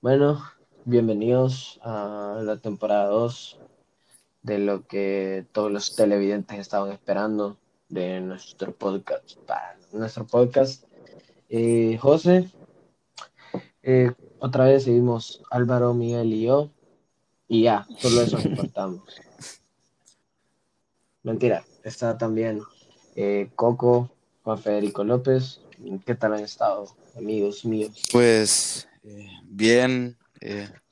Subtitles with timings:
[0.00, 0.40] Bueno,
[0.84, 3.58] bienvenidos a la temporada 2
[4.42, 7.56] de lo que todos los televidentes estaban esperando
[7.88, 9.36] de nuestro podcast.
[9.38, 10.84] Para nuestro podcast,
[11.48, 12.48] eh, José,
[13.82, 16.70] eh, otra vez seguimos Álvaro, Miguel y yo,
[17.48, 19.02] y ya, solo eso importamos.
[21.24, 22.62] Mentira, está también
[23.16, 24.10] eh, Coco,
[24.44, 25.60] Juan Federico López.
[26.06, 26.86] ¿Qué tal han estado,
[27.16, 28.00] amigos míos?
[28.12, 28.87] Pues
[29.44, 30.16] bien,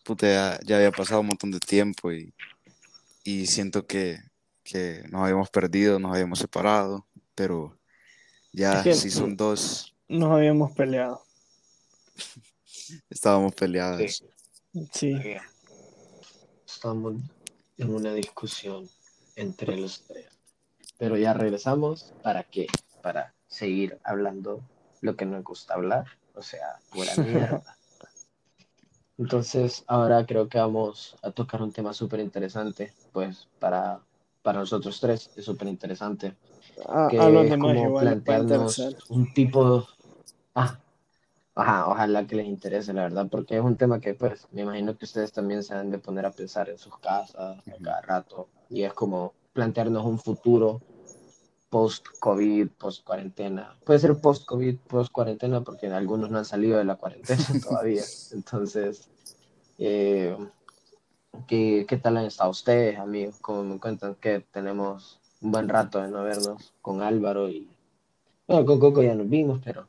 [0.04, 2.32] puta, ya, había pasado un montón de tiempo y,
[3.24, 4.18] y siento que,
[4.62, 7.78] que, nos habíamos perdido, nos habíamos separado, pero
[8.52, 9.94] ya sí son dos.
[10.08, 11.22] Nos habíamos peleado.
[13.10, 14.24] Estábamos peleados.
[14.92, 15.14] Sí.
[16.66, 17.16] Estamos
[17.76, 18.88] en una discusión
[19.34, 20.28] entre los tres.
[20.98, 22.14] Pero ya regresamos.
[22.22, 22.66] ¿Para qué?
[23.02, 24.62] Para seguir hablando
[25.00, 26.06] lo que nos gusta hablar.
[26.34, 27.76] O sea, pura mierda.
[29.18, 34.00] Entonces, ahora creo que vamos a tocar un tema súper interesante, pues para,
[34.42, 36.36] para nosotros tres es súper interesante.
[36.86, 39.86] A, que a los es demás como igual plantearnos un tipo...
[40.54, 40.78] Ah,
[41.54, 44.96] ajá, ojalá que les interese, la verdad, porque es un tema que, pues, me imagino
[44.96, 48.48] que ustedes también se han de poner a pensar en sus casas a cada rato,
[48.68, 50.82] y es como plantearnos un futuro
[51.70, 53.76] post-COVID, post-cuarentena.
[53.84, 58.02] Puede ser post-COVID, post-cuarentena, porque algunos no han salido de la cuarentena todavía.
[58.32, 59.08] Entonces,
[59.78, 60.36] eh,
[61.46, 63.36] ¿qué, ¿qué tal han estado ustedes, amigos?
[63.40, 67.68] Como me cuentan que tenemos un buen rato de no vernos con Álvaro y...
[68.46, 69.86] Bueno, con Coco ya nos vimos, pero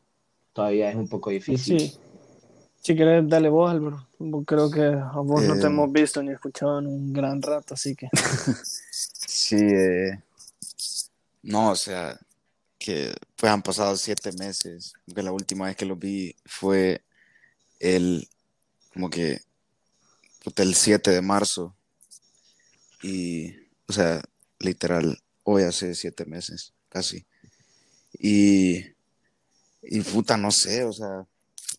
[0.54, 1.80] todavía es un poco difícil.
[1.80, 1.98] Sí.
[2.82, 4.08] Si quieres, dale vos, Álvaro.
[4.46, 5.66] Creo que a vos no te Eh.
[5.66, 8.08] hemos visto ni escuchado en un gran rato, así que.
[9.30, 10.20] Sí, eh,
[11.48, 12.20] no, o sea,
[12.78, 17.02] que pues han pasado siete meses, que la última vez que los vi fue
[17.80, 18.28] el,
[18.94, 19.40] como que,
[20.58, 21.74] el 7 de marzo,
[23.02, 23.52] y,
[23.88, 24.22] o sea,
[24.60, 27.26] literal, hoy hace siete meses, casi,
[28.20, 28.84] y,
[29.82, 31.26] y puta, no sé, o sea,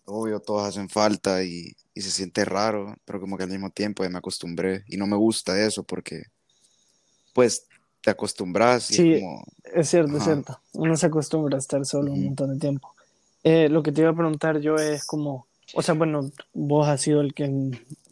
[0.06, 4.02] obvio, todos hacen falta y, y se siente raro, pero como que al mismo tiempo
[4.02, 6.22] ya me acostumbré, y no me gusta eso porque
[7.34, 7.67] pues
[8.08, 10.24] te acostumbras y Sí, es como, Es cierto, es Ajá.
[10.32, 10.60] cierto.
[10.72, 12.26] Uno se acostumbra a estar solo un Ujú.
[12.28, 12.94] montón de tiempo.
[13.44, 17.02] Eh, lo que te iba a preguntar yo es como, o sea, bueno, vos has
[17.02, 17.50] sido el que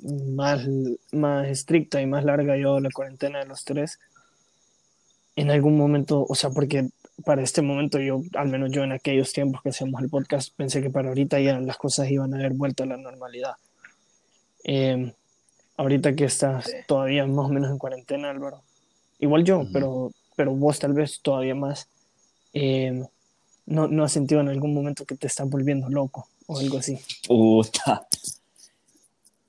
[0.03, 0.69] más,
[1.13, 3.99] más estricta y más larga llevado la cuarentena de los tres.
[5.35, 6.89] En algún momento, o sea, porque
[7.25, 10.83] para este momento yo, al menos yo en aquellos tiempos que hacíamos el podcast, pensé
[10.83, 13.55] que para ahorita ya las cosas iban a haber vuelto a la normalidad.
[14.65, 15.15] Eh,
[15.79, 18.63] ahorita que estás todavía más o menos en cuarentena, Álvaro.
[19.19, 21.89] Igual yo, pero, pero vos tal vez todavía más.
[22.55, 23.05] eh,
[23.67, 26.99] no, ¿No has sentido en algún momento que te estás volviendo loco o algo así?
[27.27, 28.07] puta.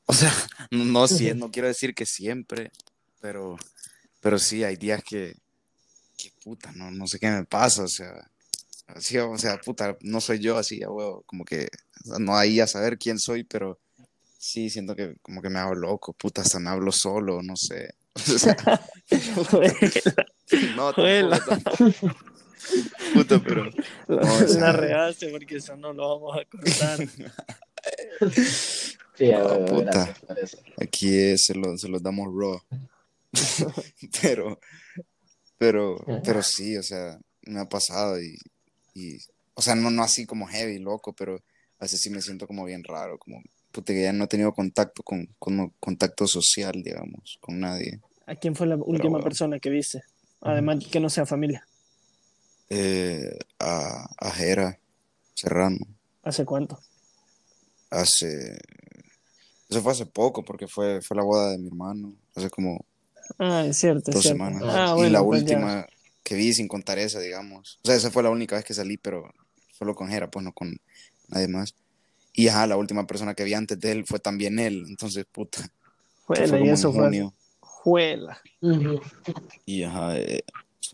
[0.05, 0.31] O sea,
[0.71, 2.71] no, sie- no quiero decir que siempre,
[3.19, 3.57] pero,
[4.21, 5.35] pero sí, hay días que,
[6.17, 8.13] que puta, no, no sé qué me pasa, o sea,
[8.87, 11.69] así, o sea, puta, no soy yo así, a huevo, como que
[12.19, 13.79] no ahí a saber quién soy, pero
[14.37, 17.95] sí, siento que como que me hago loco, puta, hasta me hablo solo, no sé.
[20.75, 21.77] No, tampoco.
[23.13, 23.65] Puta, pero
[24.07, 26.99] la, No, o sea- la regaste porque eso no lo vamos a cortar.
[29.15, 30.15] Sí, No, puta.
[30.81, 32.59] Aquí es- se lo, se los damos raw.
[34.21, 34.59] pero,
[35.57, 38.37] pero, pero sí, o sea, me ha pasado y,
[38.93, 39.17] y,
[39.53, 41.35] o sea, no, no así como heavy, loco, pero
[41.79, 43.41] a veces sí me siento como bien raro, como,
[43.71, 47.99] puta, que ya no he tenido contacto con, con contacto social, digamos, con nadie.
[48.27, 49.23] ¿A quién fue la última bueno.
[49.23, 50.03] persona que viste?
[50.41, 51.65] Además que no sea familia.
[52.69, 54.77] Eh, a, a Jera
[55.33, 55.77] Serrano,
[56.23, 56.79] ¿Hace cuánto?
[57.89, 58.57] hace,
[59.69, 62.85] eso fue hace poco, porque fue, fue la boda de mi hermano, hace como
[63.39, 64.43] Ah, es cierto, es dos cierto.
[64.43, 64.63] semanas.
[64.65, 65.59] Ah, y bueno, la pues ya.
[65.59, 65.87] última
[66.23, 67.79] que vi sin contar esa, digamos.
[67.83, 69.33] O sea, esa fue la única vez que salí, pero
[69.77, 70.77] solo con Jera, pues no con
[71.29, 71.73] nadie más.
[72.33, 74.85] Y ajá, la última persona que vi antes de él fue también él.
[74.87, 75.69] Entonces, puta.
[76.25, 77.03] Juela, fue y eso fue.
[77.03, 77.33] junio.
[78.61, 78.99] Ujú.
[79.65, 80.43] Y ajá, eh,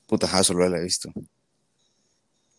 [0.07, 1.12] puta, ajá, solo la he visto.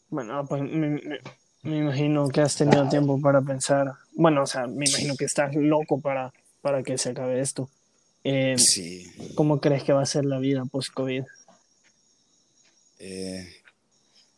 [0.09, 1.19] Bueno, pues me, me-
[1.63, 3.93] me imagino que has tenido tiempo para pensar.
[4.13, 7.69] Bueno, o sea, me imagino que estás loco para, para que se acabe esto.
[8.25, 9.07] Eh, Sí.
[9.35, 11.25] ¿Cómo crees que va a ser la vida post-COVID?
[12.99, 13.49] Eh,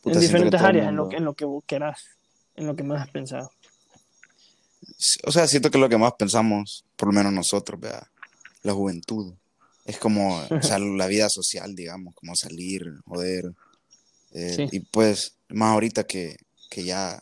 [0.04, 2.04] En diferentes áreas, en lo, en lo que vos querás,
[2.54, 3.50] en lo que más has pensado.
[5.24, 8.08] O sea, siento que lo que más pensamos, por lo menos nosotros, vea,
[8.62, 9.34] la juventud,
[9.86, 13.52] es como, o sea, la vida social, digamos, como salir, joder.
[14.32, 14.68] eh, Sí.
[14.76, 16.36] Y pues, más ahorita que,
[16.70, 17.20] que ya,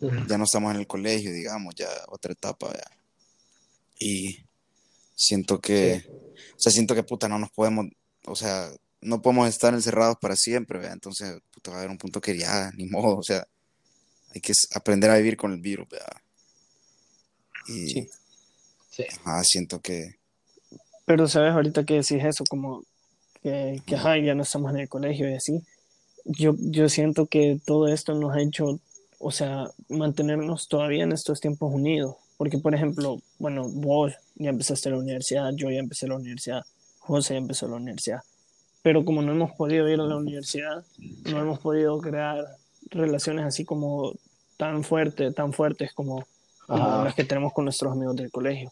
[0.00, 2.90] ya no estamos en el colegio, digamos, ya otra etapa, vea.
[3.98, 4.44] Y
[5.14, 6.04] siento que,
[6.56, 7.86] o sea, siento que puta, no nos podemos,
[8.26, 8.70] o sea,
[9.00, 10.94] no podemos estar encerrados para siempre, ¿verdad?
[10.94, 13.46] Entonces, puta, va a haber un punto que ya, ni modo, o sea,
[14.34, 16.16] hay que aprender a vivir con el virus, ¿verdad?
[17.68, 18.08] Y, Sí.
[18.90, 19.04] Sí.
[19.24, 20.16] ajá, siento que,
[21.04, 21.52] Pero, ¿sabes?
[21.52, 22.82] Ahorita que decís eso, como
[23.42, 25.62] que, que ajá, ya no estamos en el colegio y así,
[26.24, 28.80] yo, yo siento que todo esto nos ha hecho,
[29.18, 32.16] o sea, mantenernos todavía en estos tiempos unidos.
[32.36, 36.62] Porque, por ejemplo, bueno, vos ya empezaste la universidad, yo ya empecé la universidad,
[36.98, 38.20] José ya empezó la universidad.
[38.82, 40.84] Pero como no hemos podido ir a la universidad,
[41.30, 42.44] no hemos podido crear
[42.90, 44.14] relaciones así como
[44.56, 46.26] tan fuertes, tan fuertes como,
[46.68, 48.70] las que tenemos con nuestros amigos del colegio.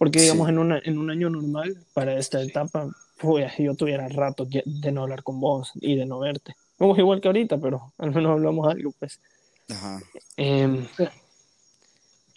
[0.00, 0.24] Porque, Sí.
[0.24, 2.88] digamos, en, una, en un año normal, para esta etapa,
[3.18, 6.54] pues, yo tuviera rato de no hablar con vos y de no verte.
[6.78, 9.20] Como igual que ahorita, pero al menos hablamos algo, pues.
[9.68, 10.00] ajá,
[10.38, 10.86] Em,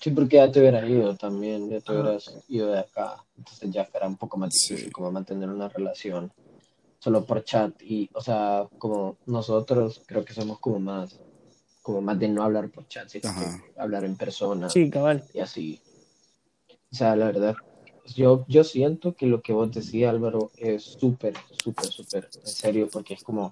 [0.01, 2.01] Sí, porque ya te hubieras ido también, ya te Ajá.
[2.01, 3.24] hubieras ido de acá.
[3.38, 4.92] Entonces ya era un poco más difícil Sí.
[4.92, 6.30] como mantener una relación
[7.00, 7.81] solo por chat.
[7.81, 11.18] Y, o sea, como nosotros creo que somos como más,
[11.81, 13.24] como más de no hablar por chat, sino
[13.77, 15.24] hablar en persona sí, cabal.
[15.33, 15.80] y así.
[16.94, 17.56] O sea, la verdad,
[18.06, 22.88] yo, yo siento que lo que vos decías, Álvaro, es súper, súper, súper en serio,
[22.92, 23.51] porque es como,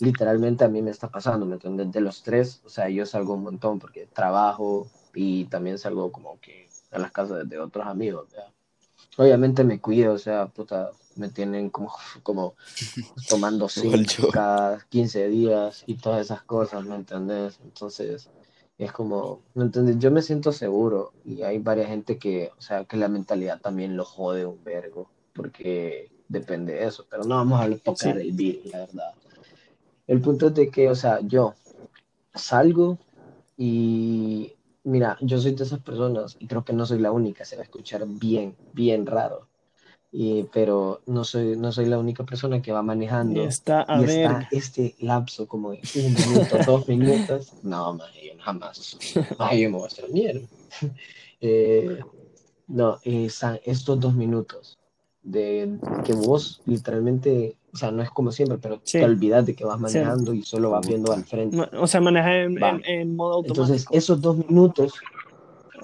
[0.00, 1.92] literalmente a mí me está pasando, ¿me entiendes?
[1.92, 6.40] De los tres, o sea, yo salgo un montón porque trabajo y también salgo como
[6.40, 8.50] que a las casas de otros amigos, ¿verdad?
[9.16, 11.94] Obviamente me cuido, o sea, puta, me tienen como,
[12.24, 12.56] como
[13.28, 14.28] tomando yo.
[14.32, 17.60] cada 15 días y todas esas cosas, ¿me entendés?
[17.62, 18.28] Entonces,
[18.84, 19.98] es como, ¿me entiendes?
[19.98, 23.96] Yo me siento seguro y hay varias gente que, o sea, que la mentalidad también
[23.96, 28.28] lo jode un vergo, porque depende de eso, pero no vamos a tocar Sí.
[28.28, 29.14] el virus, la verdad.
[30.06, 31.54] El punto es de que, o sea, yo
[32.34, 32.98] salgo
[33.56, 34.52] y,
[34.84, 37.62] mira, yo soy de esas personas y creo que no soy la única, se va
[37.62, 39.48] a escuchar bien, bien raro.
[40.14, 44.04] Y, pero no soy, no soy la única persona que va manejando está a y
[44.04, 44.08] ver.
[44.10, 47.54] está este lapso como de un minuto, dos minutos.
[47.62, 48.98] No, man, yo jamás.
[49.38, 50.40] Ay, yo me voy a hacer mierda.
[51.44, 51.98] Eh,
[52.68, 54.78] no, esa- estos dos minutos
[55.24, 58.98] de que vos literalmente, o sea, no es como siempre, pero Sí.
[58.98, 61.56] te olvidas de que vas manejando y solo vas viendo al frente.
[61.76, 63.94] O sea, manejar en, en- en modo Entonces, automático.
[63.94, 64.92] esos dos minutos,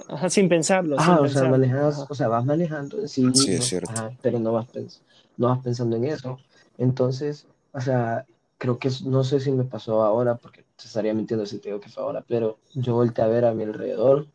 [0.09, 0.95] Ajá, sin pensarlo.
[0.97, 2.07] ah, sin o sea, manejas, Ajá.
[2.09, 3.89] o sea, vas manejando, sí, Sí, es no, cierto.
[3.91, 5.01] ajá, pero no vas, pens-
[5.37, 6.37] no vas pensando en eso.
[6.77, 8.25] Entonces, o sea,
[8.57, 11.79] creo que no sé si me pasó ahora, porque te estaría mintiendo si te digo
[11.79, 14.27] que fue ahora, pero yo volteé a ver a mi alrededor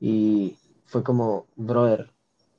[0.00, 2.10] y fue como, brother,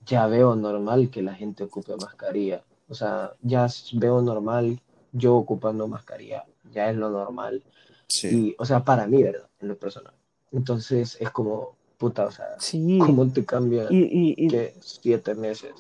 [0.06, 2.64] ya veo normal que la gente ocupe mascarilla.
[2.90, 4.82] O sea, ya veo normal
[5.14, 7.64] yo ocupando mascarilla, ya es lo normal.
[8.08, 9.50] Sí, Y, o sea, para mí, ¿verdad?
[9.60, 10.14] En lo personal.
[10.52, 12.98] Entonces es como, puta, o sea, Sí.
[13.00, 15.72] ¿cómo te cambian Y, y, y- que siete meses?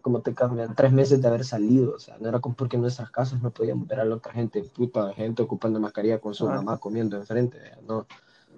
[0.00, 1.94] ¿Cómo te cambian tres meses de haber salido?
[1.94, 4.32] O sea, no era como porque en nuestras casas no podíamos ver a la otra
[4.32, 6.56] gente, puta, gente ocupando mascarilla con su Ah.
[6.56, 8.06] mamá comiendo enfrente, no.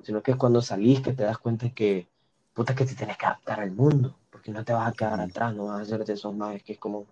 [0.02, 2.08] Sino que es cuando salís que te das cuenta que,
[2.54, 5.54] puta, que te tienes que adaptar al mundo, porque no te vas a quedar atrás,
[5.54, 7.04] no vas a hacer de esos más, que es como,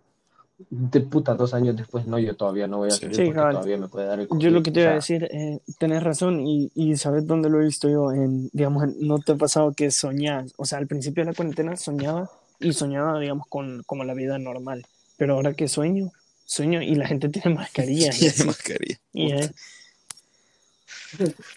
[0.70, 3.54] de puta, dos años después, no, yo todavía no voy a salir Sí, porque cabal.
[3.54, 4.62] todavía me puede dar el yo lo COVID.
[4.62, 7.60] que te O iba a sea, decir, eh, tenés razón, y, y sabes dónde lo
[7.60, 10.86] he visto yo, en, digamos, en- no te ha pasado que soñás, o sea, al
[10.86, 12.30] principio de la cuarentena soñaba
[12.60, 14.84] y soñaba, digamos, con como la vida normal,
[15.16, 16.10] pero ahora que sueño,
[16.44, 18.98] sueño y la gente tiene mascarilla y Tiene mascarilla.
[19.12, 19.50] y, eh,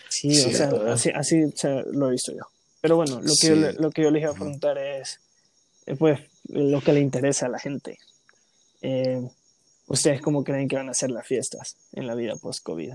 [0.09, 2.43] sí, Sí, o sea, así, así o sea, lo he visto yo.
[2.81, 5.19] Pero bueno, lo que, yo, lo que yo les iba a preguntar es,
[5.87, 6.19] eh, pues,
[6.49, 7.97] lo que le interesa a la gente.
[8.87, 9.27] Eh,
[9.87, 12.93] ¿Ustedes cómo creen que van a ser las fiestas en la vida post-COVID?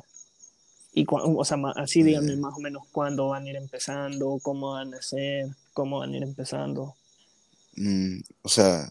[0.93, 4.95] Y, o sea, así díganme más o menos cuándo van a ir empezando, cómo van
[4.95, 6.95] a ser, cómo van a ir empezando.
[7.77, 8.89] Mm, o sea,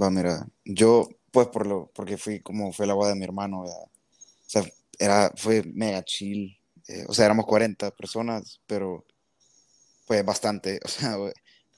[0.00, 3.62] va, mira, yo, pues por lo, porque fui como fue la boda de mi hermano,
[3.62, 3.84] ¿verdad?
[3.84, 3.90] O
[4.46, 4.64] sea,
[4.98, 6.56] era, fue mega chill.
[6.88, 9.04] eh, o sea, éramos 40 personas, pero
[10.06, 10.80] pues bastante.
[10.84, 11.16] O sea,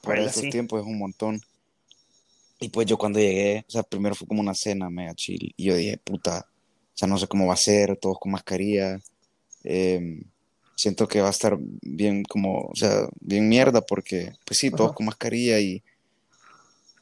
[0.03, 0.51] para estos sí.
[0.51, 1.41] tiempos es un montón.
[2.61, 5.53] Y pues yo cuando llegué, o sea, primero fue como una cena mega chill.
[5.57, 9.01] Y yo dije, puta, o sea, no sé cómo va a ser, todos con mascarilla.
[9.65, 10.23] em,
[10.77, 14.91] siento que va a estar bien como, o sea, bien mierda porque, pues sí, todos
[14.91, 14.95] Ajá.
[14.95, 15.83] con mascarilla y...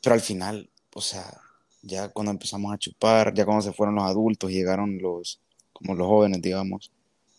[0.03, 1.41] Pero al final, o sea,
[1.83, 5.41] ya cuando empezamos a chupar, ya cuando se fueron los adultos y llegaron los,
[5.73, 6.91] como los jóvenes, digamos,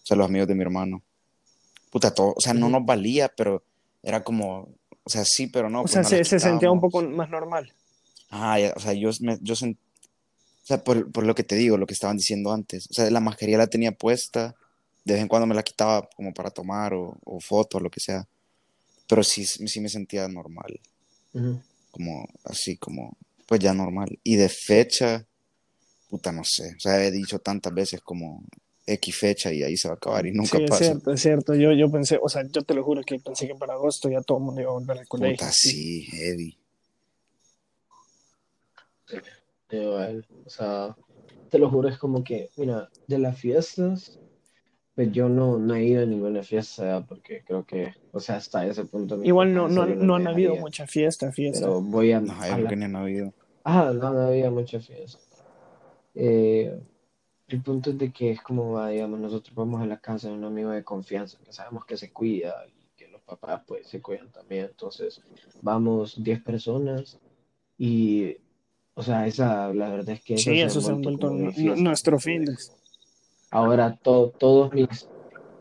[0.03, 1.01] o sea, los amigos de mi hermano.
[1.91, 3.63] Puta, todo, o sea, no nos valía, pero
[4.01, 4.69] era como,
[5.03, 5.79] o sea, sí, pero no.
[5.79, 7.71] o pues sea, no se, sentía un poco más normal.
[8.35, 9.77] Ah, ya, o sea, yo, me, yo sent-
[10.63, 13.09] o sea, por, por lo que te digo, lo que estaban diciendo antes, o sea,
[13.11, 14.55] la mascarilla la tenía puesta,
[15.05, 17.99] de vez en cuando me la quitaba como para tomar o, o fotos, lo que
[18.01, 18.27] sea,
[19.07, 20.79] pero sí, sí me sentía normal.
[21.33, 21.63] ujú.
[21.91, 24.19] como así, como, pues ya normal.
[24.23, 25.25] Y de fecha,
[26.09, 26.75] puta, no sé.
[26.77, 28.43] O sea, he dicho tantas veces como
[28.85, 30.73] X fecha y ahí se va a acabar y nunca sí, pasa.
[30.73, 31.55] es cierto, es cierto.
[31.55, 34.21] Yo, yo pensé, o sea, yo te lo juro que pensé que para agosto ya
[34.21, 35.37] todo el mundo iba a volver al colegio.
[35.37, 36.55] Puta, sí, heavy.
[39.69, 40.95] Igual, o sea,
[41.49, 44.19] te lo juro, es como que, mira, de las fiestas,
[44.95, 48.65] pues yo no, no he ido a ninguna fiesta porque creo que, o sea, hasta
[48.65, 49.23] ese punto.
[49.23, 51.65] Igual no, no, no han habido mucha fiesta, fiesta.
[51.65, 52.19] Pero voy a.
[52.19, 53.33] No, yo creo que ni han habido.
[53.63, 55.19] Ah, no, no había mucha fiesta.
[56.13, 56.79] Eh,
[57.47, 60.35] el punto es de que es como, va, digamos, nosotros vamos a la casa de
[60.35, 64.01] un amigo de confianza, que sabemos que se cuida y que los papás pues se
[64.01, 64.65] cuidan también.
[64.65, 65.21] Entonces,
[65.61, 67.19] vamos 10 personas
[67.77, 68.37] y,
[68.95, 72.45] o sea, esa, la verdad es que Sí, eso se ha vuelto nuestro porque fin
[72.45, 72.55] de...
[73.51, 74.87] Ahora to- todos mis,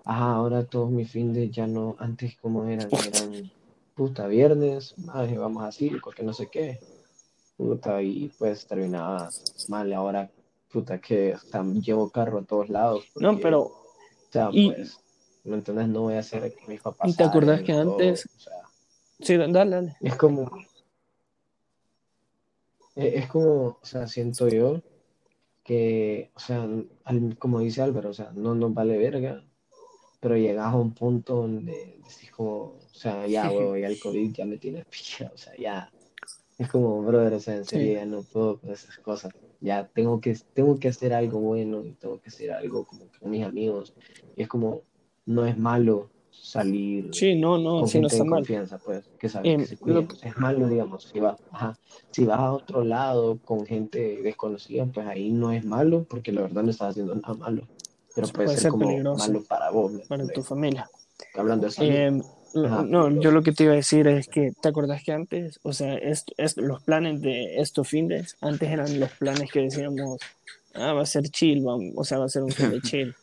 [0.04, 3.50] ajá, ahora todos mis fines ya no, antes como eran, eran,
[3.94, 6.80] puta, viernes, madre, vamos así, porque no sé qué,
[7.56, 9.28] puta, y pues terminaba
[9.68, 10.30] mal, ahora,
[10.70, 13.94] puta, que hasta llevo carro a todos lados, No, porque, pero, o
[14.30, 14.98] sea, y- pues,
[15.44, 15.88] ¿me entiendes?
[15.88, 18.54] No voy a hacer que mis papás ¿Y te acordás que todo, antes- o sea,
[19.20, 19.96] sí, dale, dale.
[20.00, 20.50] es como,
[22.94, 24.82] es es como, o sea, siento yo
[25.64, 26.68] que, o sea,
[27.04, 29.44] al- como dice Álvaro, o sea, no nos vale verga,
[30.20, 34.32] pero llegas a un punto donde decís como, o sea, ya, huevo, ya el COVID
[34.32, 35.92] ya me tiene pilla, o sea, ya,
[36.58, 37.94] es como, brother, o sea, en serio Sí.
[37.94, 41.92] ya no puedo con esas cosas, ya tengo que, tengo que hacer algo bueno y
[41.92, 43.94] tengo que hacer algo como con mis amigos,
[44.36, 44.82] y es como,
[45.26, 48.38] no es malo salir Sí, no, no, con sí, no está de mal.
[48.40, 50.00] confianza, pues, que sabe Em, que se cuida.
[50.00, 51.78] lo- Es malo, digamos, si vas, ajá,
[52.10, 56.42] si vas a otro lado con gente desconocida, pues ahí no es malo, porque la
[56.42, 57.68] verdad no estás haciendo nada malo.
[58.14, 60.88] Pero puede, puede ser, ser como peligroso malo para vos, ¿me para tu familia.
[61.34, 62.22] Hablando de
[62.54, 65.12] lo- Ajá, no, yo lo que te iba a decir es que, ¿te acordás que
[65.12, 69.60] antes, o sea, est- est- los planes de estos fines, antes eran los planes que
[69.62, 70.18] decíamos,
[70.74, 73.14] ah, va a ser chill, o sea, va a ser un fin de chill.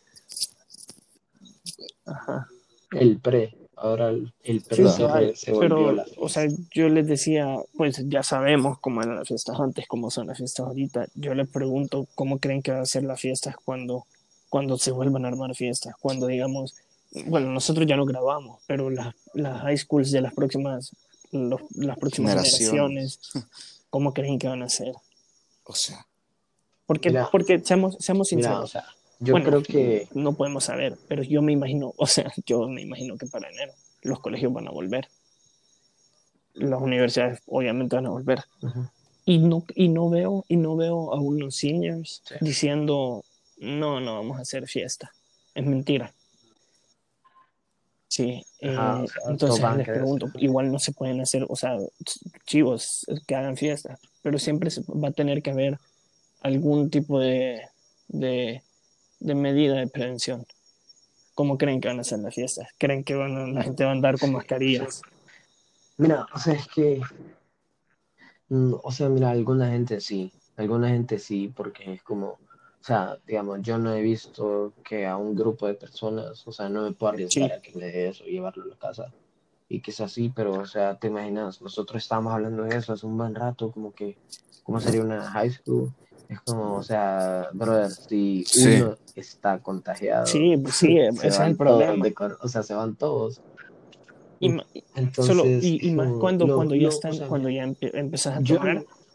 [2.06, 2.48] Ajá.
[2.92, 7.06] El pre, ahora el, el pre Sí, se, se pero, la o sea, yo les
[7.08, 11.08] decía, pues ya sabemos cómo eran las fiestas antes, cómo son las fiestas ahorita.
[11.16, 14.06] Yo les pregunto cómo creen que va a ser las fiestas cuando,
[14.50, 16.76] cuando se vuelvan a armar fiestas, cuando digamos,
[17.28, 20.92] bueno, nosotros ya no grabamos, pero las, las high schools de las próximas,
[21.32, 23.20] los- las próximas Generaciones.
[23.20, 23.20] generaciones,
[23.90, 24.94] ¿cómo creen que van a ser?
[25.64, 26.06] O sea,
[26.88, 27.30] Porque, Mira.
[27.32, 28.64] porque seamos, seamos Mira, sinceros.
[28.64, 28.86] o sea,
[29.20, 32.82] yo Bueno, creo que no podemos saber, pero yo me imagino, o sea, yo me
[32.82, 35.08] imagino que para enero los colegios van a volver.
[36.54, 38.44] Las universidades obviamente van a volver.
[39.26, 42.36] Y no, y no veo, y no veo a unos seniors Sí.
[42.42, 43.24] diciendo
[43.58, 45.12] no, no vamos a hacer fiesta.
[45.54, 46.14] Es mentira.
[48.08, 51.78] Sí, Ajá, eh, o sea, entonces les pregunto, igual no se pueden hacer, o sea,
[52.48, 55.78] chivos que hagan fiesta, pero siempre va a tener que haber
[56.42, 57.62] algún tipo de,
[58.08, 58.64] de,
[59.20, 60.46] de medida de prevención.
[61.36, 62.68] ¿Cómo creen que van a ser las fiestas?
[62.78, 65.02] ¿Creen que van a- la gente va a andar con mascarillas?
[65.98, 67.02] Mira, o sea, es que,
[68.50, 72.40] mm, o sea, mira, alguna gente sí, alguna gente sí, porque es como, o
[72.84, 76.84] sea, digamos, yo no he visto que a un grupo de personas, o sea, no
[76.84, 77.52] me puedo arriesgar Sí.
[77.52, 79.14] a que me dé eso llevarlo a la casa.
[79.72, 83.06] Y que es así, pero, o sea, te imaginas, nosotros estábamos hablando de eso hace
[83.06, 84.18] un buen rato, como que,
[84.64, 85.92] ¿cómo sería una high school?
[86.30, 88.76] Es como, o sea, brother, si Sí.
[88.82, 92.04] uno está contagiado, Sí, pues sí, ese es el problema.
[92.06, 93.42] de o sea, se van todos.
[94.40, 97.66] Y, ma- Entonces, solo, y, y más cuando, cuando ya están, o sea, cuando ya
[97.66, 98.42] empe- empezás a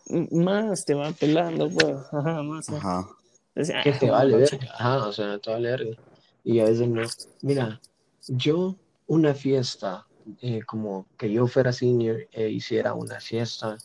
[0.08, 1.96] m- más te va pelando, pues.
[2.12, 2.68] Ajá, más.
[2.68, 3.08] ajá.
[3.54, 4.56] Que "Ah, te vale noche".
[4.58, 4.74] verga.
[4.74, 5.96] Ajá, o sea, te vale verga.
[6.42, 7.02] Y a veces no.
[7.42, 7.80] Mira,
[8.26, 10.04] yo una fiesta,
[10.42, 13.78] eh, como que yo fuera senior e hiciera una fiesta,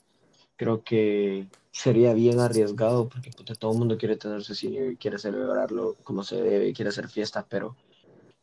[0.57, 1.47] creo que
[1.79, 6.23] sería bien arriesgado porque puta, todo el mundo quiere tenerse senior y quiere celebrarlo como
[6.23, 7.77] se debe, quiere hacer fiestas, pero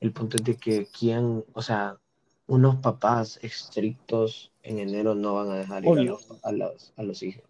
[0.01, 1.99] el punto es de que quién, o sea,
[2.47, 7.03] unos papás estrictos en enero no van a dejar ir a los, a los, a
[7.03, 7.45] los hijos.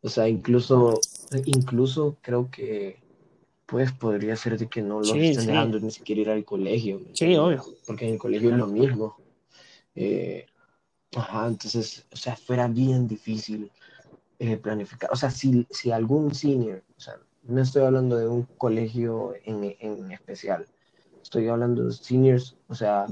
[0.00, 1.00] O sea, incluso,
[1.44, 3.02] incluso creo que
[3.66, 5.48] pues podría ser de que no los Sí, estén sí.
[5.48, 7.00] dejando ni siquiera ir al colegio.
[7.00, 7.64] ¿me Sí, obvio.
[7.84, 9.16] Porque en el colegio es lo mismo.
[9.96, 10.46] Eh,
[11.16, 13.72] ajá, entonces, o sea, fuera bien difícil
[14.52, 15.10] eh, planificar.
[15.12, 19.74] O sea, si, si algún senior, o sea, no estoy hablando de un colegio en,
[19.80, 20.66] en especial,
[21.22, 23.06] estoy hablando de seniors, o sea,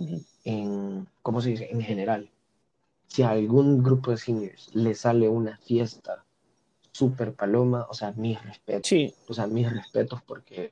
[0.45, 1.69] en, ¿cómo se dice?
[1.71, 2.29] En general.
[3.07, 6.25] Si a algún grupo de seniors le sale una fiesta
[6.93, 8.89] súper paloma, o sea, mis respetos.
[8.89, 10.71] Sí, O sea, mis respetos porque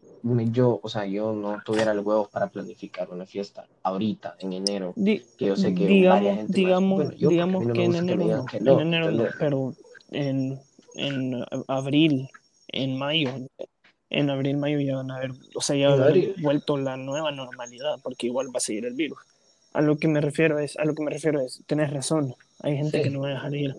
[0.53, 4.93] yo, o sea, yo no tuviera los huevos para planificar una fiesta ahorita, en enero,
[4.97, 7.95] di- que yo sé que digamos, varias gente más- digamos, bueno, yo, no que en
[7.97, 9.75] enero no, que no, en enero no, pero
[10.13, 10.61] en,
[10.97, 12.29] en abril,
[12.69, 13.31] en mayo,
[14.11, 16.97] en abril, mayo ya van a haber, o sea, ya va a haber vuelto la
[16.97, 19.19] nueva normalidad, porque igual va a seguir el virus.
[19.73, 22.77] A lo que me refiero es, a lo que me refiero es, tenés razón, hay
[22.77, 23.05] gente Sí.
[23.05, 23.75] que no va a dejar ir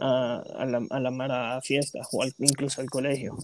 [0.00, 3.36] a, a la, a la mara a fiestas o al- incluso al colegio,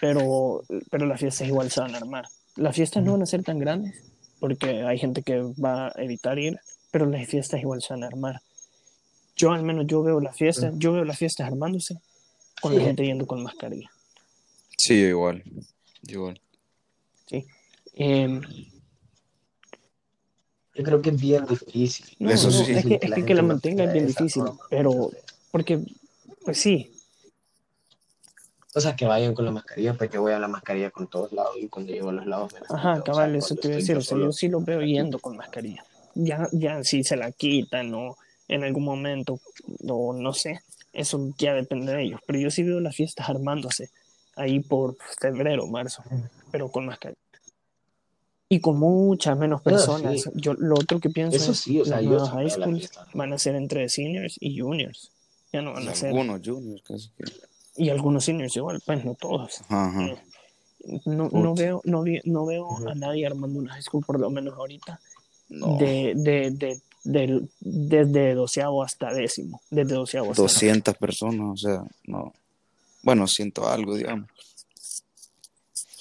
[0.00, 2.26] pero, pero las fiestas igual se van a armar.
[2.56, 3.94] Las fiestas no van a ser tan grandes,
[4.38, 6.58] porque hay gente que va a evitar ir,
[6.90, 8.40] pero las fiestas igual se van a armar.
[9.40, 11.98] Yo al menos yo veo las fiestas, yo veo las fiestas armándose
[12.60, 13.90] con la gente yendo con mascarilla.
[14.76, 15.42] Sí, yo igual.
[16.02, 16.40] yo igual.
[17.26, 17.46] ¿sí?
[17.94, 18.40] Em,
[20.74, 22.06] Yo creo que es bien difícil.
[22.18, 22.72] no, Eso no, sí.
[22.72, 24.60] es que, es que, que la gente mantenga es bien difícil, forma.
[24.68, 25.10] pero
[25.50, 25.80] porque,
[26.44, 26.90] pues sí,
[28.74, 31.32] O sea, que vayan con la mascarilla, pues yo voy a la mascarilla con todos
[31.32, 33.54] lados y cuando llego a los lados me la ajá, quito, o cabal, sea, eso
[33.56, 35.84] te iba a decir, o sea, yo sí lo veo yendo con mascarilla.
[36.14, 38.16] Ya, ya si se la quitan o
[38.50, 39.40] en algún momento,
[39.88, 40.60] o no sé,
[40.92, 43.90] eso ya depende de ellos, pero yo sí veo las fiestas armándose
[44.36, 46.02] ahí por febrero, marzo,
[46.50, 47.16] pero con mascarilla.
[48.48, 50.22] Y con muchas menos No, personas.
[50.22, 50.30] sí.
[50.34, 53.54] Yo lo otro que pienso Eso es sí, o sea, high schools van a ser
[53.54, 55.12] entre seniors y juniors.
[55.52, 56.08] Ya no van a ser.
[56.08, 57.24] algunos juniors, casi que.
[57.76, 59.60] Y algunos seniors igual, pues no todos.
[59.68, 60.06] Ajá.
[60.06, 60.18] Eh,
[61.04, 64.30] No, no veo, no, vi- no veo a nadie armando una high school, por lo
[64.30, 64.98] menos ahorita,
[65.50, 65.76] No.
[65.76, 69.60] de, de, de, del- desde doceavo hasta décimo.
[69.70, 72.32] Desde doceavo hasta 200 personas, o sea, no.
[73.02, 74.28] Bueno, siento algo, digamos.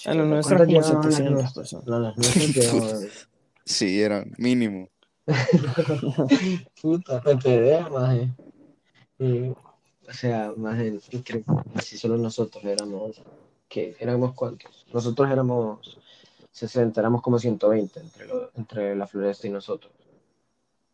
[0.06, 1.54] A lo nuestro ¿Cuántas como llegaban las 700 nuestras?
[1.54, 1.88] personas.
[1.88, 3.04] No, las nuestras
[3.66, 4.90] Sí, era mínimo.
[6.82, 8.30] Puta, PPD, maje.
[9.20, 11.46] Mm, o sea, más increíble.
[11.84, 13.22] Si solo nosotros éramos,
[13.68, 14.86] que éramos cuántos?
[14.94, 15.98] Nosotros éramos
[16.52, 19.92] 60, éramos como 120 entre, lo- entre la floresta y nosotros.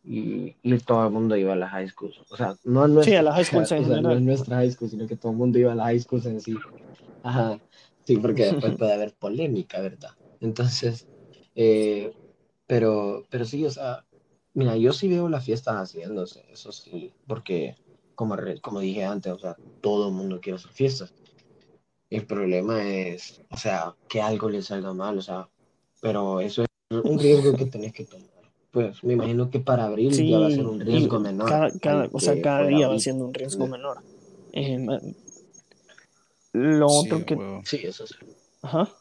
[0.08, 2.20] Y, y todo el mundo iba a las high schools.
[2.30, 4.16] O sea, no a nuestra, Sí, a las high schools en o sea, no general.
[4.16, 6.40] a nuestra high school, sino que todo el mundo iba a las high schools en
[6.40, 6.54] sí.
[7.22, 7.58] Ajá.
[8.04, 10.10] Sí, porque después puede haber polémica, ¿verdad?
[10.40, 11.08] Entonces,
[11.56, 12.12] eh,
[12.66, 14.04] pero, pero sí, o sea,
[14.54, 17.76] mira, yo sí veo las fiestas haciéndose, eso sí, porque
[18.14, 21.14] como, como dije antes, o sea, todo el mundo quiere hacer fiestas.
[22.10, 25.48] El problema es, o sea, que algo le salga mal, o sea,
[26.00, 28.35] pero eso es un riesgo que tenés que tomar.
[28.76, 31.48] Pues me imagino que para abril Sí, ya va a ser un riesgo y menor.
[31.48, 33.02] Cada, cada- o sea, cada día va ahorita.
[33.04, 34.00] siendo un riesgo menor.
[34.52, 35.14] Eh,
[36.52, 37.34] lo otro Sí, que.
[37.36, 37.62] huevo.
[37.64, 38.14] Sí, eso sí.
[38.60, 38.94] Ajá.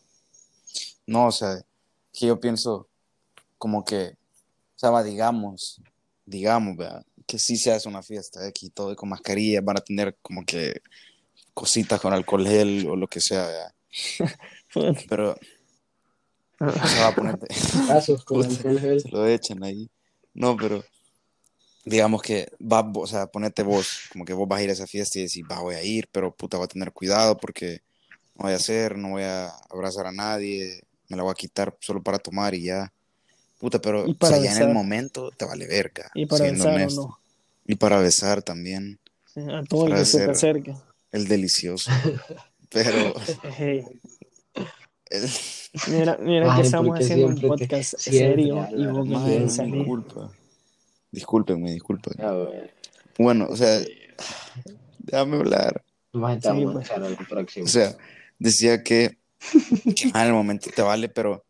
[1.05, 1.61] No, o sea,
[2.13, 2.88] que yo pienso
[3.57, 4.11] como que,
[4.75, 5.81] o sea, va, digamos,
[6.25, 7.05] digamos, ¿verdad?
[7.27, 10.81] que sí se hace una fiesta aquí, todo con mascarilla, van a tener como que
[11.53, 13.73] cositas con alcohol gel o lo que sea, ¿verdad?
[15.09, 15.35] pero
[16.59, 17.37] se va a poner,
[17.87, 18.49] Casos con Puta.
[18.49, 19.01] alcohol gel.
[19.01, 19.89] se lo echan ahí.
[20.33, 20.83] No, pero
[21.85, 24.87] digamos que va, o sea, ponete vos, como que vos vas a ir a esa
[24.87, 27.81] fiesta y decís, va, voy a ir, pero puta, voy a tener cuidado porque
[28.35, 31.75] no voy a hacer, no voy a abrazar a nadie, me la voy a quitar
[31.79, 32.91] solo para tomar y ya.
[33.59, 36.09] Puta, pero o sea, ya en el momento te vale verga.
[36.13, 37.19] Y para besar no.
[37.65, 38.99] Y para besar también,
[39.33, 40.75] Sí, A todo el que se te acerque.
[41.11, 41.91] el delicioso.
[42.69, 43.13] Pero
[43.57, 43.83] Hey,
[45.89, 49.49] Mira, mira Ay, que estamos haciendo un te- podcast siempre, serio y vos Madre, Madre,
[49.49, 49.73] salir.
[49.75, 50.32] disculpa.
[51.12, 51.78] Discúlpenme.
[53.17, 53.82] Bueno, o sea,
[54.99, 55.84] déjame hablar.
[56.13, 56.91] Más Sí, pues.
[56.91, 57.65] al próximo.
[57.65, 57.95] O sea,
[58.39, 59.17] decía que,
[60.13, 61.43] el momento te vale, pero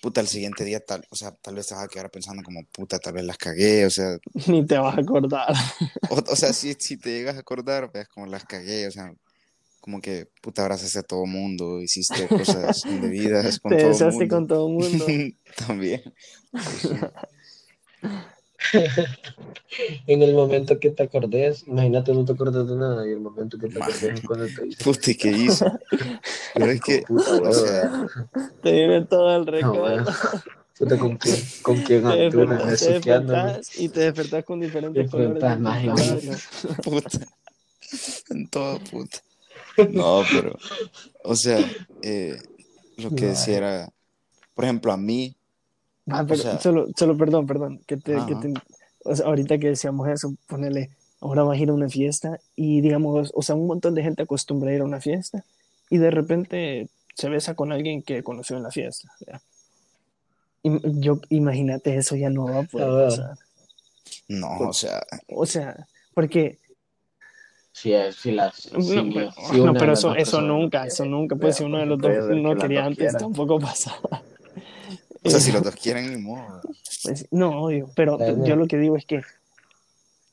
[0.00, 2.62] puta, al siguiente día tal, o sea, tal vez te vas a quedar pensando como,
[2.66, 5.52] puta, tal vez las cagué, o sea, Ni te vas a acordar.
[6.10, 9.12] o, o sea, si, si te llegas a acordar, ves como las cagué, o sea,
[9.84, 14.34] como que, puta, abrazaste a todo mundo, hiciste cosas indebidas con Te todo besaste mundo.
[14.34, 15.06] con todo el mundo.
[15.66, 16.02] También.
[20.06, 23.58] En el momento que te acordes, imagínate no te acordas de nada y el momento
[23.58, 25.66] que te acordes es cuando te dices, Puta, ¿y qué hice?
[26.54, 28.06] Pero es que, puta, o huevo, sea,
[28.62, 29.80] Te viene todo el no, recuerdo.
[29.80, 30.04] bueno.
[30.78, 35.58] Puta, con quién, con quién te te despertás y te despertás con diferentes colores.
[35.60, 35.96] Más igual.
[35.98, 36.32] cabello.
[36.82, 37.18] puta.
[38.30, 39.18] En todo, puta.
[39.76, 40.58] No, pero,
[41.24, 41.68] o sea,
[42.02, 42.36] eh,
[42.96, 43.28] lo que No.
[43.30, 43.88] decía era,
[44.54, 45.34] por ejemplo, a mí,
[46.08, 48.54] Ah, pero sea- solo, solo, perdón, perdón, que te, que te-
[49.04, 52.82] o sea, ahorita que decíamos eso, ponele, ahora vas a ir a una fiesta y
[52.82, 55.44] digamos, o sea, un montón de gente acostumbra a ir a una fiesta
[55.88, 59.08] y de repente se besa con alguien que conoció en la fiesta.
[59.26, 59.40] ¿ya?
[60.62, 63.38] Im- Yo, imagínate, eso ya no va a poder pasar.
[64.28, 66.58] no, o sea, O sea, porque
[67.74, 68.54] si, es, si las.
[68.54, 68.80] si- No,
[69.12, 71.78] pero, si una no, de pero eso, eso no nunca, eso nunca, pues si uno
[71.78, 73.18] de los dos no quería antes, quieran.
[73.20, 74.22] tampoco pasaba.
[75.24, 76.60] O sea, Eh, si los dos quieren, ni modo.
[77.02, 78.46] pues, no, obvio, pero Eh, no.
[78.46, 79.22] yo lo que digo es que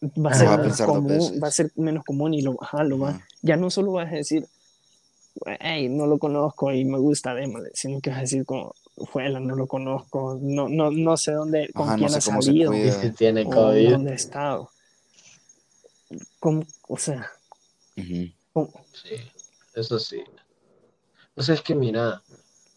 [0.03, 2.83] va a ser Va a menos común, va a ser menos común y lo, ajá,
[2.83, 4.45] lo va, ya no solo vas a decir,
[5.59, 8.73] hey, no lo conozco y me gusta, démosle, sino que vas a decir como,
[9.11, 12.21] fuela, no lo conozco, no, no, no sé dónde, con Ajá, no quién sé ha
[12.21, 14.69] salido, si tiene o dónde ha estado.
[16.39, 16.63] ¿Cómo?
[16.87, 17.31] o sea.
[17.95, 18.35] Sí,
[19.75, 20.23] eso sí.
[21.35, 22.21] O sea, es que mira,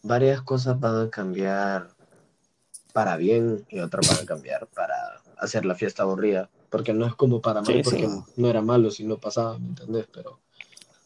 [0.03, 1.91] varias cosas van a cambiar
[2.93, 4.95] para bien y otras van a cambiar para
[5.39, 6.49] hacer la fiesta aburrida.
[6.71, 7.83] Porque no es como para mal, Sí, sí.
[7.85, 10.07] porque no era malo si no pasaba, ¿me entendés?
[10.13, 10.41] Pero, o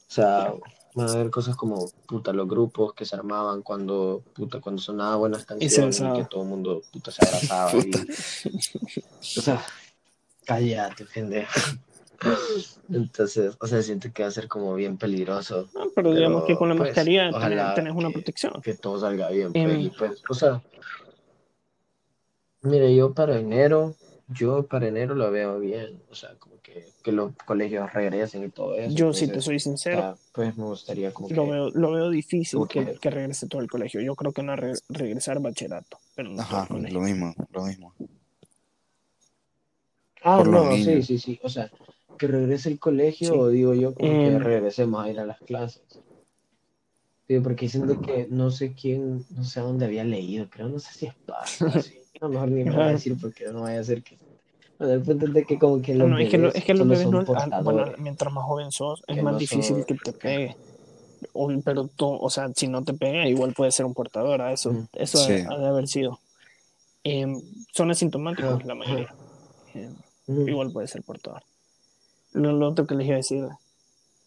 [0.06, 0.54] sea,
[0.94, 5.18] van a haber cosas como, puta, los grupos que se armaban cuando, puta, cuando sonaban
[5.18, 6.18] buenas Y canciones y, besaba.
[6.18, 7.72] que todo el mundo, puta, se abrazaba.
[7.74, 9.00] y,
[9.38, 9.62] o sea,
[10.44, 11.52] cállate, pendejo.
[12.90, 16.56] Entonces, o sea, siento que va a ser como bien peligroso No, pero digamos que
[16.56, 18.60] con la pues, mascarilla tenés, una que- protección.
[18.62, 20.62] que todo salga bien, y pues, o sea,
[22.62, 23.94] mire, yo para enero,
[24.28, 28.48] yo para enero lo veo bien, o sea, como que, que los colegios regresen y
[28.48, 28.94] todo eso.
[28.94, 32.66] Yo, si te soy sincero, pues me gustaría como lo que, veo, lo veo difícil
[32.68, 34.00] que, que- regrese todo el colegio.
[34.00, 37.94] Yo creo que no re- regresar bachillerato, pero no Ajá, lo mismo, lo mismo.
[40.22, 41.70] ah, no, sí, sí, sí, o sea,
[42.18, 43.38] que regrese el colegio, Sí.
[43.38, 44.38] o digo yo, como que Em.
[44.42, 45.82] regresemos a ir a las clases.
[47.26, 50.78] Sí, porque dicen que no sé quién, no sé a dónde había leído, creo, no
[50.78, 51.58] sé si es Paz.
[52.20, 54.18] A lo mejor ni me voy a decir porque no vaya a ser que.
[54.78, 56.64] Bueno, el punto es de que como que los No, es que, lo- bebés es
[56.64, 57.64] que los bebés son no, ah, portadores.
[57.64, 60.56] bueno, mientras más joven sos, es más no difícil son- que te pegue.
[61.32, 64.40] O- pero tú, o sea, si no te pega, igual puede ser un portador.
[64.42, 64.88] a Eso, Ujú.
[64.94, 65.32] eso Sí.
[65.48, 66.18] ha, ha de haber sido.
[67.04, 67.40] Em,
[67.72, 69.14] son asintomáticos la mayoría.
[69.74, 69.94] Em,
[70.48, 71.42] igual puede ser portador.
[72.32, 73.44] Lo, lo otro que les iba a decir,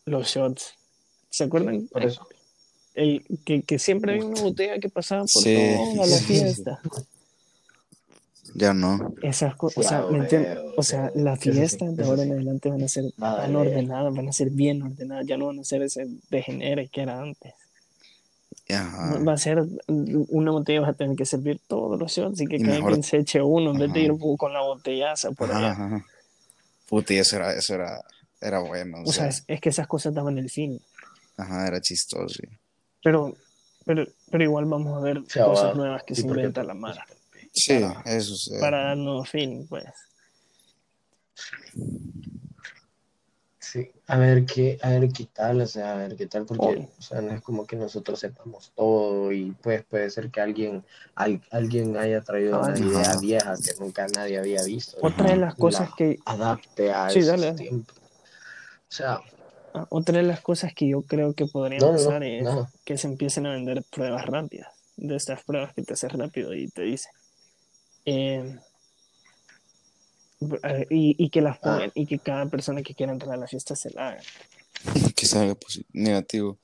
[0.06, 0.74] los shots.
[1.30, 1.88] ¿Se acuerdan?
[1.88, 2.28] Por eso.
[2.94, 5.56] El, que, que siempre había una botella que pasaba por Sí,
[5.96, 6.80] toda la sí, fiesta.
[8.54, 9.14] Ya no.
[9.22, 10.58] Esas cosas, o sea, ¿me entiendes?
[10.58, 12.28] huevo, O sea, las fiestas de ahora sí.
[12.30, 15.60] en adelante van a ser tan ordenadas, van a ser bien ordenadas, ya no van
[15.60, 17.54] a ser ese degenere que era antes.
[18.70, 19.20] Ajá.
[19.26, 22.60] Va a ser una botella, vas a tener que servir todos los shots y que
[22.60, 25.72] cada quien se eche uno en vez de ir con la botellaza por Ajá, allá.
[25.72, 26.06] ajá.
[26.92, 28.02] Puta, y eso era, eso era,
[28.42, 28.98] era bueno.
[29.00, 30.80] O, O sea, sea, es, es que esas cosas daban el fin.
[31.38, 32.28] ajá, era chistoso.
[32.36, 32.44] sí.
[33.02, 33.36] Pero,
[33.86, 35.74] pero, pero igual vamos a ver sea, cosas va.
[35.76, 37.06] nuevas que Sí, se inventa la Mara
[37.54, 38.52] Sí, Para- eso sí.
[38.60, 39.86] para darnos fin, pues.
[43.72, 46.90] Sí, a ver qué, a ver qué tal, o sea, a ver qué tal, porque,
[47.00, 50.84] o sea, no es como que nosotros sepamos todo y pues puede ser que alguien,
[51.16, 54.98] al- alguien haya traído una idea vieja que nunca nadie había visto.
[55.02, 57.96] Otra de las cosas la que, adapte a Sí, esos tiempos.
[57.98, 58.02] O
[58.90, 59.22] sea,
[59.74, 62.70] ah, otra de las cosas que yo creo que podrían no, no, pasar es no,
[62.84, 66.68] que se empiecen a vender pruebas rápidas, de estas pruebas que te haces rápido y
[66.68, 67.08] te dice.
[68.04, 68.60] Eh, eh,
[70.90, 71.62] y, y que las Ah.
[71.62, 74.22] pongan, y que cada persona que quiera entrar a la fiesta se la haga.
[75.16, 75.56] Que salga
[75.94, 76.58] negativo.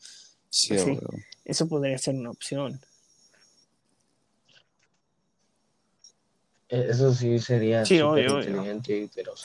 [0.50, 1.00] Sí, Pues sí.
[1.46, 2.80] Eso podría ser una opción.
[6.70, 8.40] Eh, Eso sí sería Sí, obvio,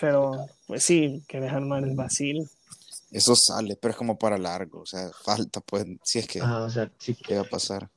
[0.01, 2.49] pero pues sí, que dejar mal el vacil.
[3.13, 4.81] Eso sale, pero es como para largo.
[4.81, 7.89] O sea, falta, pues, si es que Ajá, o sea, sí que, llega a pasar.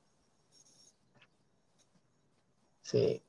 [2.83, 3.19] sí,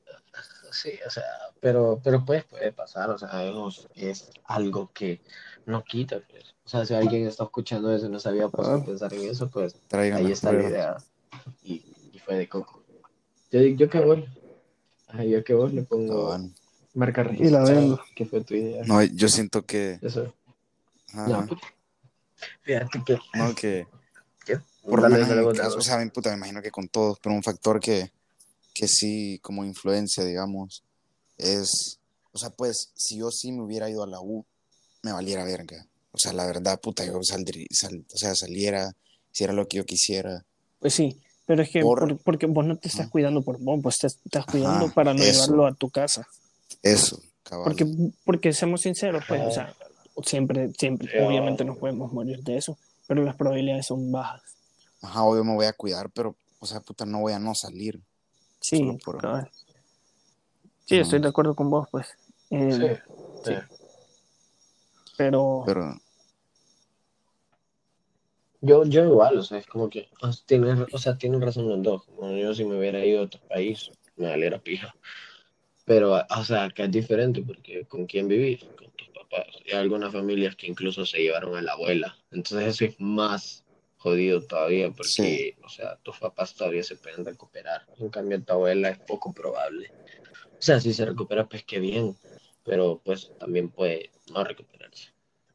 [0.71, 1.23] sí, o sea,
[1.59, 5.21] pero, pero pues puede pasar, o sea, eso es algo que
[5.65, 6.55] no quita, pues.
[6.65, 8.83] O sea, si alguien está escuchando eso y no se había puesto a Ah.
[8.85, 10.97] pensar en eso, pues ahí está la idea.
[11.63, 12.83] Y, y fue de coco.
[13.51, 14.19] Yo, yo que vos,
[15.07, 16.53] ajá, yo que vos le pongo Cabal.
[16.93, 18.01] marca Y la vendo.
[18.15, 18.83] que fue tu idea.
[18.85, 19.99] No, yo siento que.
[20.01, 20.33] Eso.
[21.13, 21.67] ajá, No, puta.
[22.61, 23.87] Fíjate que, no, que
[24.45, 27.33] que por lo menos en caso, o sea, puta, me imagino que con todos, pero
[27.35, 28.11] un factor que,
[28.77, 30.83] que sí, como influencia, digamos,
[31.37, 31.99] es,
[32.31, 34.45] o sea, pues, si yo sí me hubiera ido a la U,
[35.03, 35.85] me valiera verga.
[36.11, 38.93] O sea, la verdad, puta, yo saldrí, sal- o sea, saliera,
[39.31, 40.45] hiciera lo que yo quisiera.
[40.79, 43.11] Pues sí, pero es que Por- por- porque vos no te estás Ajá.
[43.11, 45.33] cuidando por vos, vos te estás Ajá, cuidando para no eso.
[45.33, 46.27] llevarlo a tu casa.
[46.83, 47.65] Eso, cabal.
[47.65, 47.85] Porque,
[48.25, 49.49] porque seamos sinceros, pues, Ajá.
[49.49, 49.75] o sea,
[50.23, 54.41] siempre, siempre, Sí, obviamente nos podemos morir de eso, pero las probabilidades son bajas.
[55.01, 58.01] Ajá, obvio me voy a cuidar, pero, o sea, puta, no voy a no salir.
[58.59, 59.49] Sí, por- cabal.
[60.85, 62.07] Sí, estoy de acuerdo con vos, pues.
[62.49, 62.71] Eh,
[63.43, 63.55] Sí, sí.
[65.17, 65.99] Pero, Pero,
[68.61, 71.69] Yo, yo igual, o sea, es como que, o sea, tienen, o sea, tienen razón
[71.69, 72.05] los dos.
[72.15, 74.95] Como yo si me hubiera ido a otro país, me valiera pija.
[75.85, 79.47] Pero, o sea, que es diferente porque con quién vivís, con tus papás.
[79.65, 82.17] Y hay algunas familias que incluso se llevaron a la abuela.
[82.31, 83.63] Entonces eso es más
[83.97, 85.55] jodido todavía porque, Sí.
[85.63, 87.85] o sea, tus papás todavía se pueden recuperar.
[87.97, 89.91] En cambio, tu abuela es poco probable.
[90.53, 92.15] O sea, si se recupera, pues qué bien,
[92.63, 95.09] pero pues también puede no recuperarse.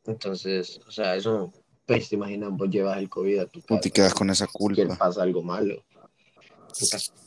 [0.06, 1.52] Entonces, o sea, eso,
[1.86, 4.46] pues te imaginas, vos llevas el COVID a tu Tú casa te quedas con esa
[4.46, 4.96] que culpa.
[4.96, 5.84] pasa algo malo.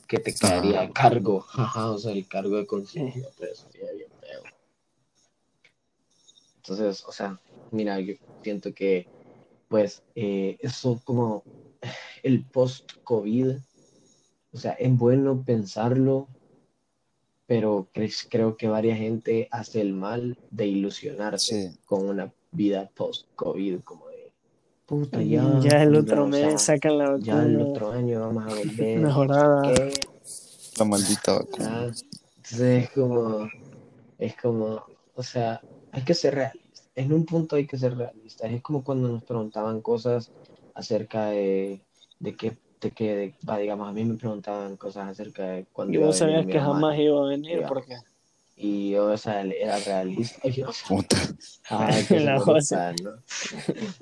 [0.07, 4.09] Que te quedaría a cargo, ajá, o sea, el cargo de conciencia, pues sería bien
[4.19, 4.43] feo.
[6.57, 7.39] Entonces, o sea,
[7.71, 9.07] mira, yo siento que,
[9.75, 11.43] pues, eh, eso como
[12.23, 13.57] el post-COVID,
[14.53, 16.29] o sea, es bueno pensarlo,
[17.45, 21.77] pero cre- creo que varias gente hace el mal de ilusionarse Sí.
[21.85, 24.31] con una vida post-COVID, como de,
[24.85, 27.91] puta, ya, Ya, el no, otro o mes sea, sacan la ya el vacuna otro
[27.91, 28.99] año vamos a volver.
[28.99, 29.73] mejorada.
[29.73, 29.99] ¿qué?
[30.79, 31.93] La maldita vacuna.
[32.37, 33.49] Entonces es como,
[34.19, 34.85] es como,
[35.15, 35.59] o sea,
[35.91, 36.64] hay que ser realistas.
[36.95, 38.51] En un punto hay que ser realistas.
[38.51, 40.31] Es como cuando nos preguntaban cosas
[40.73, 41.81] acerca de,
[42.19, 45.93] de qué, de qué, de- va, digamos, a mí me preguntaban cosas acerca de cuando
[45.93, 47.69] Y iba a vos venir sabías mi que jamás iba a venir digamos.
[47.73, 47.95] porque
[48.57, 50.47] Y yo, o sea, era realista.
[50.47, 51.17] Y yo, Puta.
[51.69, 52.39] Ah, que La
[53.03, 53.23] ¿no?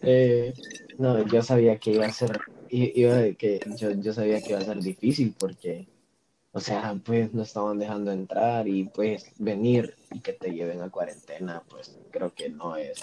[0.03, 0.53] Eh,
[0.97, 2.31] no, yo sabía que iba a ser,
[2.69, 5.87] iba a- que yo, yo sabía que iba a ser difícil porque,
[6.55, 10.89] o sea, pues no estaban dejando entrar y pues venir y que te lleven a
[10.89, 12.99] cuarentena, pues creo que no es.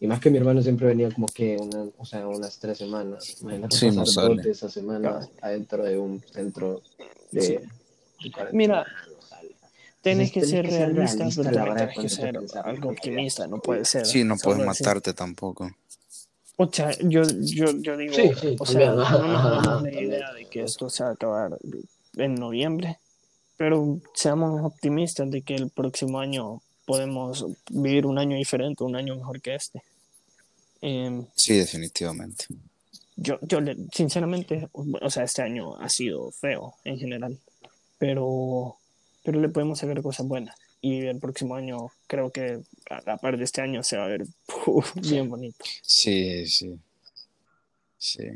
[0.00, 3.40] Y más que mi hermano siempre venía como que una, o sea, unas tres semanas.
[3.42, 6.82] Imagínate Sí, no pasar dos de esas semanas adentro de un centro
[7.30, 7.58] de, Sí.
[8.24, 8.50] de cuarentena.
[8.52, 8.86] Mira,
[10.02, 14.06] Entonces, que ser realista, realista pero tenés que ser algo optimista, no puede ser.
[14.06, 15.70] Sí, no puedes matarte tampoco.
[16.58, 19.10] O sea, yo, yo, yo digo, Sí, sí, o sea, no nos
[19.44, 21.58] hagamos la idea de que esto se va a acabar
[22.16, 22.98] en noviembre,
[23.56, 29.16] pero seamos optimistas de que el próximo año podemos vivir un año diferente, un año
[29.16, 29.82] mejor que este.
[30.80, 32.46] Em, Sí, definitivamente.
[33.16, 33.58] yo, yo
[33.92, 37.38] sinceramente, o sea, este año ha sido feo en general,
[37.98, 38.76] pero,
[39.24, 40.54] pero le podemos sacar cosas buenas.
[40.82, 44.08] Y el próximo año, creo que a, a par de este año, se va a
[44.08, 44.26] ver
[44.66, 45.64] uf, bien bonito.
[45.82, 46.78] Sí, sí.
[47.98, 48.28] Sí.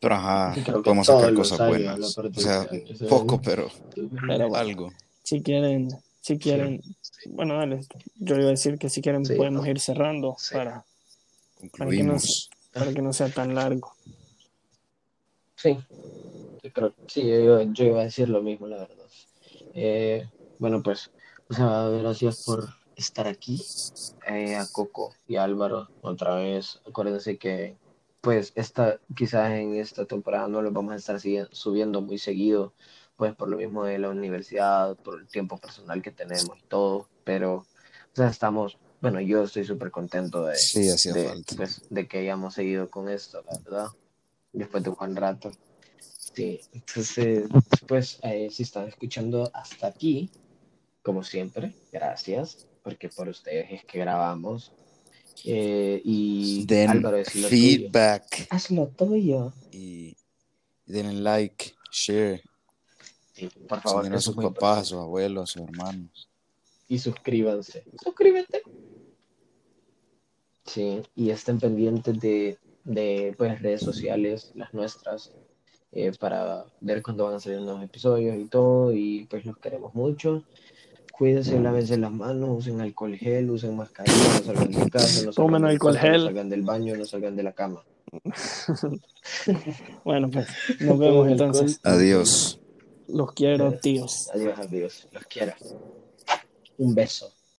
[0.00, 2.18] Pero ajá, que podemos sacar cosas buenas.
[2.18, 4.92] O sea, que poco, pero Pero bueno, algo.
[5.22, 5.88] si quieren,
[6.20, 6.80] si quieren,
[7.26, 7.80] bueno, dale,
[8.16, 9.70] yo iba a decir que si quieren Sí, podemos ¿no?
[9.70, 10.54] ir cerrando Sí.
[10.54, 10.84] para,
[11.60, 12.50] Concluimos.
[12.72, 13.94] para que no sea tan largo.
[15.56, 15.78] Sí,
[16.62, 19.06] yo creo, sí, yo, iba- yo iba a decir lo mismo, la verdad.
[19.74, 21.10] Eh, bueno, pues,
[21.48, 23.62] o sea, gracias por estar aquí,
[24.26, 26.80] eh, a Coco y a Álvaro, otra vez.
[26.86, 27.76] Acuérdense que,
[28.22, 32.72] pues, esta, quizás en esta temporada no los vamos a estar subiendo muy seguido,
[33.16, 37.08] pues, por lo mismo de la universidad, por el tiempo personal que tenemos y todo,
[37.24, 37.66] pero, o
[38.14, 40.88] sea, estamos, bueno, yo estoy súper contento de, Sí,
[41.56, 43.86] pues, de que hayamos seguido con esto, la verdad,
[44.52, 45.50] después de un buen rato.
[45.98, 47.48] Sí, entonces,
[47.88, 50.30] pues, eh, si están escuchando hasta aquí,
[51.02, 54.72] como siempre, gracias, porque por ustedes es que grabamos.
[55.44, 57.48] Eh, y Den Álvaro, es lo tuyo.
[57.48, 59.52] feedback Haz lo tuyo.
[59.72, 60.16] y
[60.86, 62.42] denle like, share,
[63.32, 66.28] Sí, por favor, enseñen a sus papás, a sus abuelos, a sus hermanos.
[66.88, 67.84] Y suscríbanse.
[68.02, 68.62] Suscríbete.
[70.66, 75.32] Sí, y estén pendientes de, de pues, redes sociales, las nuestras,
[75.92, 78.92] eh, para ver cuándo van a salir nuevos episodios y todo.
[78.92, 80.44] Y pues los queremos mucho.
[81.12, 85.78] Cuídense, lávense las manos, usen alcohol gel, usen mascarilla, no salgan de casa, no salgan
[85.78, 87.84] cuarto, no salgan del baño, no salgan de la cama.
[90.04, 90.48] Bueno, pues
[90.80, 91.80] nos vemos entonces.
[91.84, 92.60] Adiós.
[93.08, 94.28] Los quiero, tíos.
[94.34, 95.08] Adiós, amigos.
[95.12, 95.52] Los quiero.
[96.78, 97.32] Un beso.